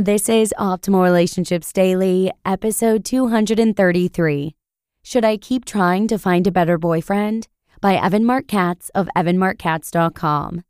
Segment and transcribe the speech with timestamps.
[0.00, 4.54] This is Optimal Relationships Daily, episode 233.
[5.02, 7.48] Should I Keep Trying to Find a Better Boyfriend?
[7.80, 10.62] by Evan Marc Katz of evanmarckatz.com.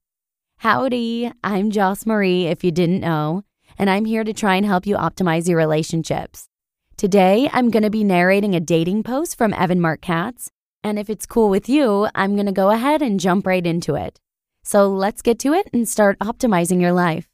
[0.61, 3.45] Howdy, I'm Joss Marie, if you didn't know,
[3.77, 6.49] and I'm here to try and help you optimize your relationships.
[6.97, 10.51] Today, I'm going to be narrating a dating post from Evan Marc Katz,
[10.83, 13.95] and if it's cool with you, I'm going to go ahead and jump right into
[13.95, 14.19] it.
[14.63, 17.29] So let's get to it and start optimizing your life.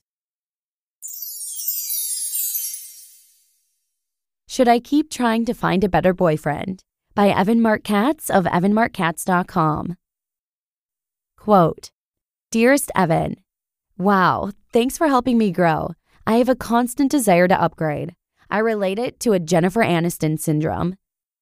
[4.54, 6.84] Should I Keep Trying to Find a Better Boyfriend?
[7.12, 9.96] by Evan Marc Katz of evanmarckatz.com.
[11.36, 11.90] Quote
[12.52, 13.34] Dearest Evan,
[13.98, 15.94] Wow, thanks for helping me grow.
[16.24, 18.14] I have a constant desire to upgrade.
[18.48, 20.98] I relate it to a Jennifer Aniston syndrome.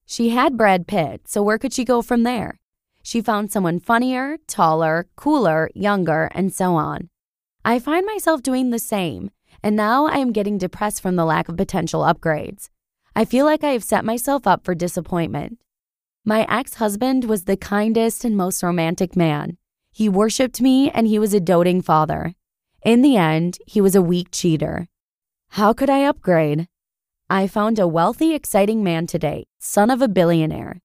[0.06, 2.58] She had Brad Pitt, so where could she go from there?
[3.02, 7.10] She found someone funnier, taller, cooler, younger, and so on.
[7.62, 9.32] I find myself doing the same,
[9.62, 12.70] and now I am getting depressed from the lack of potential upgrades.
[13.14, 15.58] I feel like I have set myself up for disappointment.
[16.24, 19.58] My ex husband was the kindest and most romantic man.
[19.92, 22.34] He worshiped me and he was a doting father.
[22.82, 24.88] In the end, he was a weak cheater.
[25.50, 26.68] How could I upgrade?
[27.28, 30.80] I found a wealthy, exciting man today, son of a billionaire.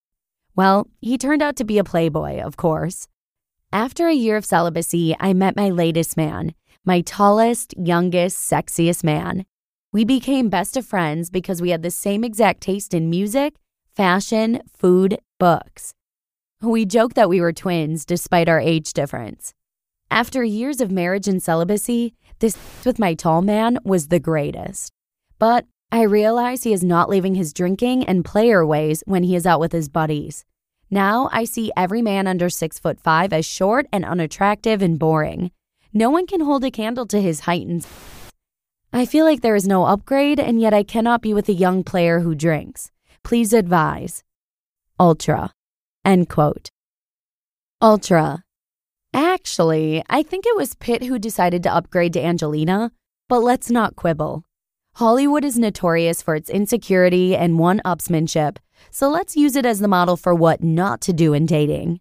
[0.55, 3.07] Well, he turned out to be a playboy, of course.
[3.71, 6.53] After a year of celibacy, I met my latest man,
[6.83, 9.45] my tallest, youngest, sexiest man.
[9.93, 13.55] We became best of friends because we had the same exact taste in music,
[13.95, 15.93] fashion, food, books.
[16.61, 19.53] We joked that we were twins despite our age difference.
[20.11, 24.91] After years of marriage and celibacy, this with my tall man was the greatest.
[25.39, 29.45] But I realize he is not leaving his drinking and player ways when he is
[29.45, 30.43] out with his buddies.
[30.89, 35.51] Now I see every man under six foot five as short and unattractive and boring.
[35.93, 37.85] No one can hold a candle to his height and
[38.97, 41.83] I feel like there is no upgrade, and yet I cannot be with a young
[41.83, 42.89] player who drinks.
[43.23, 44.23] Please advise.
[44.99, 45.51] Ultra.
[46.03, 46.71] End quote.
[47.79, 48.43] Ultra.
[49.13, 52.91] Actually, I think it was Pitt who decided to upgrade to Angelina,
[53.29, 54.45] but let's not quibble.
[54.95, 58.57] Hollywood is notorious for its insecurity and one upsmanship,
[58.89, 61.99] so let's use it as the model for what not to do in dating.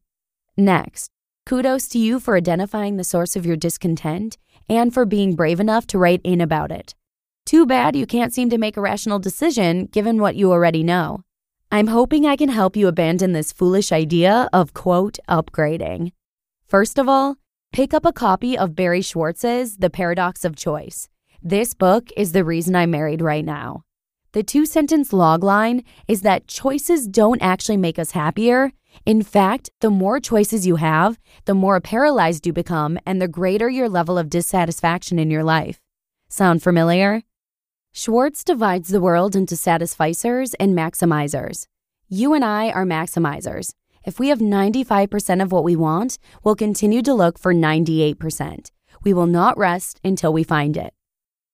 [0.57, 1.11] Next,
[1.45, 5.87] kudos to you for identifying the source of your discontent and for being brave enough
[5.89, 6.95] to write in about it.
[7.45, 11.23] Too bad you can't seem to make a rational decision given what you already know.
[11.71, 16.13] I'm hoping I can help you abandon this foolish idea of quote upgrading.
[16.67, 17.37] First of all,
[17.73, 21.09] pick up a copy of Barry Schwartz's The Paradox of Choice.
[21.43, 23.83] This book is the reason I'm married right now.
[24.33, 28.73] The two sentence logline is that choices don't actually make us happier,
[29.05, 33.69] in fact, the more choices you have, the more paralyzed you become and the greater
[33.69, 35.81] your level of dissatisfaction in your life.
[36.29, 37.23] Sound familiar?
[37.93, 41.67] Schwartz divides the world into satisficers and maximizers.
[42.09, 43.73] You and I are maximizers.
[44.05, 48.71] If we have 95% of what we want, we'll continue to look for 98%.
[49.03, 50.95] We will not rest until we find it.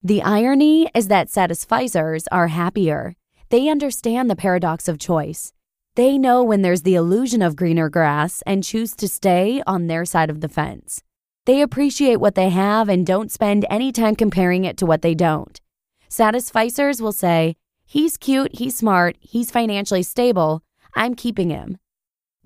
[0.03, 3.15] The irony is that satisficers are happier.
[3.51, 5.53] They understand the paradox of choice.
[5.95, 10.07] They know when there's the illusion of greener grass and choose to stay on their
[10.07, 11.03] side of the fence.
[11.45, 15.15] They appreciate what they have and don't spend any time comparing it to what they
[15.15, 15.61] don't.
[16.09, 20.63] Satisficers will say, He's cute, he's smart, he's financially stable,
[20.97, 21.77] I'm keeping him.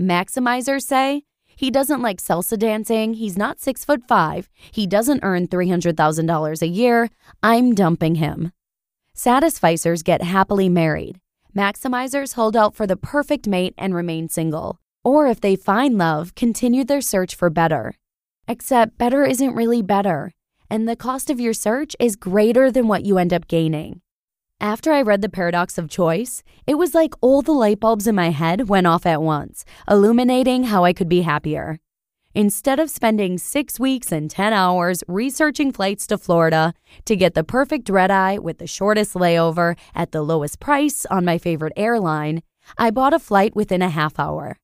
[0.00, 5.46] Maximizers say, He doesn't like salsa dancing, he's not six foot five, he doesn't earn
[5.46, 7.10] $300,000 a year,
[7.44, 8.50] I'm dumping him.
[9.14, 11.20] Satisficers get happily married.
[11.56, 14.78] Maximizers hold out for the perfect mate and remain single.
[15.02, 17.94] Or if they find love, continue their search for better.
[18.46, 20.32] Except better isn't really better,
[20.68, 24.02] and the cost of your search is greater than what you end up gaining.
[24.60, 28.14] After I read The Paradox of Choice, it was like all the light bulbs in
[28.14, 31.78] my head went off at once, illuminating how I could be happier.
[32.36, 36.74] Instead of spending six weeks and 10 hours researching flights to Florida
[37.06, 41.24] to get the perfect red eye with the shortest layover at the lowest price on
[41.24, 42.42] my favorite airline,
[42.76, 44.58] I bought a flight within a half hour.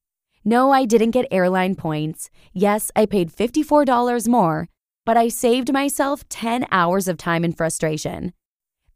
[0.45, 2.29] No, I didn't get airline points.
[2.53, 4.69] Yes, I paid $54 more,
[5.07, 8.35] but I saved myself 10 hours of time and frustration.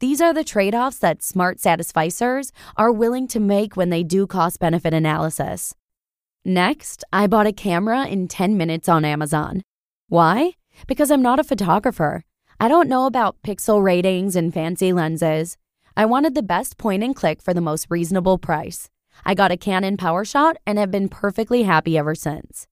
[0.00, 4.26] These are the trade offs that smart satisficers are willing to make when they do
[4.26, 5.74] cost benefit analysis.
[6.48, 9.62] Next, I bought a camera in 10 minutes on Amazon.
[10.06, 10.52] Why?
[10.86, 12.22] Because I'm not a photographer.
[12.60, 15.56] I don't know about pixel ratings and fancy lenses.
[15.96, 18.88] I wanted the best point and click for the most reasonable price.
[19.24, 22.68] I got a Canon PowerShot and have been perfectly happy ever since.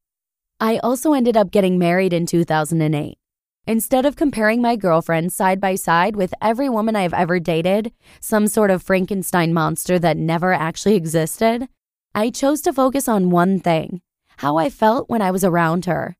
[0.60, 3.18] I also ended up getting married in 2008.
[3.66, 8.46] Instead of comparing my girlfriend side by side with every woman I've ever dated, some
[8.46, 11.66] sort of Frankenstein monster that never actually existed,
[12.16, 14.00] I chose to focus on one thing
[14.38, 16.16] how I felt when I was around her.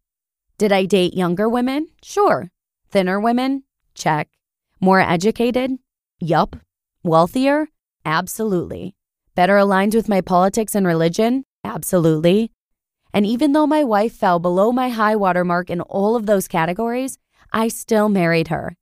[0.59, 1.89] Did I date younger women?
[2.03, 2.51] Sure.
[2.91, 3.65] Thinner women?
[3.95, 4.29] Check.
[4.81, 5.73] More educated?
[6.21, 6.57] Yup.
[7.03, 7.69] Wealthier?
[8.05, 8.95] Absolutely.
[9.35, 11.45] Better aligned with my politics and religion?
[11.65, 12.51] Absolutely.
[13.13, 16.49] And even though my wife fell below my high water mark in all of those
[16.49, 17.19] categories,
[17.53, 18.77] I still married her.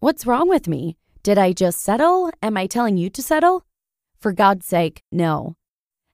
[0.00, 0.96] What's wrong with me?
[1.22, 2.30] Did I just settle?
[2.42, 3.64] Am I telling you to settle?
[4.18, 5.56] For God's sake, no.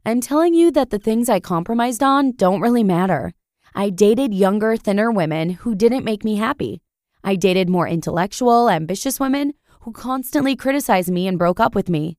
[0.05, 3.35] I'm telling you that the things I compromised on don't really matter.
[3.75, 6.81] I dated younger, thinner women who didn't make me happy.
[7.23, 12.17] I dated more intellectual, ambitious women who constantly criticized me and broke up with me.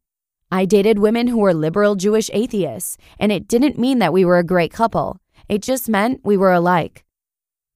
[0.52, 4.38] I dated women who were liberal Jewish atheists, and it didn't mean that we were
[4.38, 5.18] a great couple.
[5.50, 7.04] It just meant we were alike.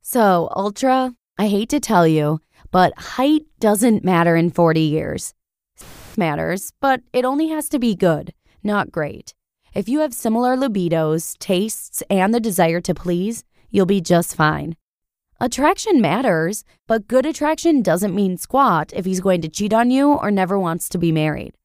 [0.02, 5.34] So, Ultra, I hate to tell you, but height doesn't matter in 40 years.
[6.16, 9.34] Matters, but it only has to be good, not great.
[9.76, 14.78] If you have similar libidos, tastes, and the desire to please, you'll be just fine.
[15.42, 20.14] Attraction matters, but good attraction doesn't mean squat if he's going to cheat on you
[20.14, 21.56] or never wants to be married.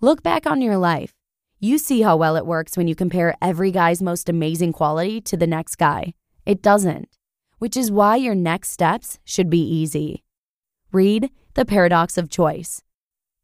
[0.00, 1.14] Look back on your life.
[1.60, 5.36] You see how well it works when you compare every guy's most amazing quality to
[5.36, 6.14] the next guy.
[6.44, 7.08] It doesn't,
[7.58, 10.24] which is why your next steps should be easy.
[10.90, 12.82] Read The Paradox of Choice.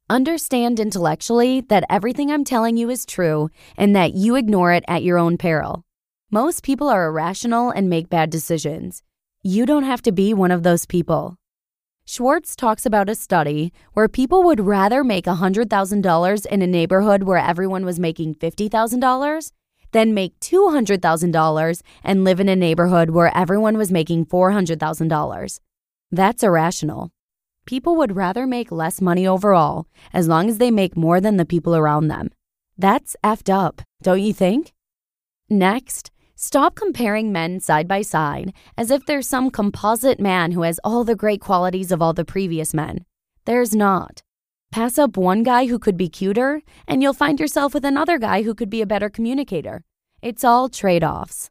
[0.08, 5.02] Understand intellectually that everything I'm telling you is true and that you ignore it at
[5.02, 5.82] your own peril.
[6.30, 9.02] Most people are irrational and make bad decisions.
[9.42, 11.38] You don't have to be one of those people.
[12.04, 17.38] Schwartz talks about a study where people would rather make $100,000 in a neighborhood where
[17.38, 19.50] everyone was making $50,000
[19.90, 25.60] than make $200,000 and live in a neighborhood where everyone was making $400,000.
[26.12, 27.10] That's irrational.
[27.66, 31.44] People would rather make less money overall as long as they make more than the
[31.44, 32.30] people around them.
[32.78, 34.72] That's effed up, don't you think?
[35.50, 40.78] Next, Stop comparing men side by side as if there's some composite man who has
[40.84, 43.06] all the great qualities of all the previous men.
[43.46, 44.20] There's not.
[44.70, 48.42] Pass up one guy who could be cuter, and you'll find yourself with another guy
[48.42, 49.82] who could be a better communicator.
[50.20, 51.48] It's all trade offs.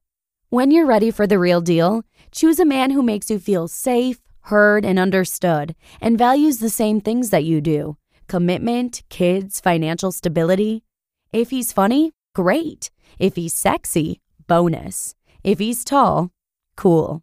[0.49, 4.19] When you're ready for the real deal, choose a man who makes you feel safe,
[4.45, 7.97] heard, and understood, and values the same things that you do
[8.27, 10.83] commitment, kids, financial stability.
[11.31, 12.89] If he's funny, great.
[13.19, 15.13] If he's sexy, bonus.
[15.43, 16.31] If he's tall,
[16.75, 17.21] cool.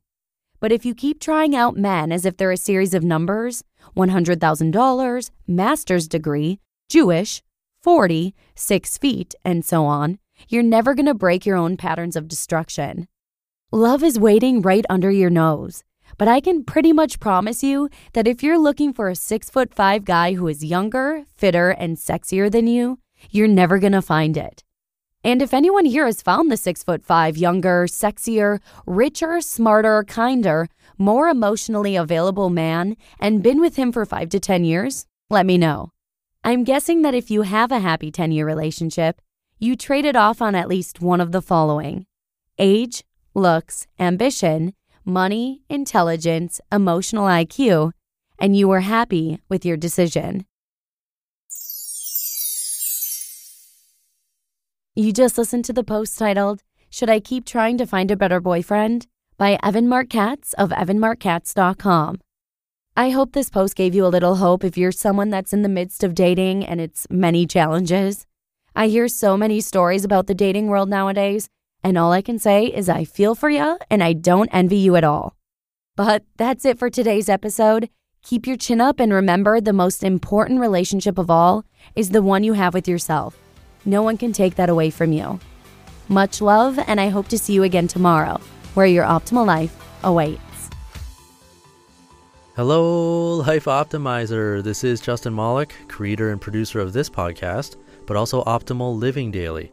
[0.61, 3.65] But if you keep trying out men as if they're a series of numbers
[3.97, 7.43] $100,000, master's degree, Jewish,
[7.83, 10.19] 40, 6 feet, and so on
[10.49, 13.09] you're never going to break your own patterns of destruction.
[13.71, 15.83] Love is waiting right under your nose.
[16.23, 19.75] But I can pretty much promise you that if you're looking for a six foot
[19.75, 23.01] five guy who is younger, fitter, and sexier than you,
[23.33, 24.63] you're never gonna find it.
[25.25, 30.69] And if anyone here has found the six foot five younger, sexier, richer, smarter, kinder,
[30.97, 35.59] more emotionally available man and been with him for five to 10 years, let me
[35.59, 35.91] know.
[36.45, 39.21] I'm guessing that if you have a happy 10 year relationship,
[39.59, 42.07] you traded off on at least one of the following
[42.61, 43.03] age,
[43.35, 47.93] looks, ambition, money, intelligence, emotional IQ,
[48.39, 50.47] and you were happy with your decision.
[54.95, 58.41] You just listened to the post titled, Should I Keep Trying to Find a Better
[58.41, 59.07] Boyfriend?
[59.39, 62.21] by Evan Marc Katz of evanmarckatz.com.
[62.95, 65.69] I hope this post gave you a little hope if you're someone that's in the
[65.69, 68.27] midst of dating and its many challenges.
[68.77, 71.49] I hear so many stories about the dating world nowadays,
[71.85, 74.97] and all I can say is I feel for you and I don't envy you
[74.97, 75.37] at all.
[75.97, 77.89] But that's it for today's episode.
[78.23, 81.65] Keep your chin up and remember the most important relationship of all
[81.97, 83.37] is the one you have with yourself.
[83.85, 85.41] No one can take that away from you.
[86.09, 88.41] Much love, and I hope to see you again tomorrow,
[88.75, 90.41] where your optimal life awaits.
[92.55, 94.63] Hello, Life Optimizer.
[94.63, 99.73] This is Justin Malik, creator and producer of this podcast, but also Optimal Living Daily,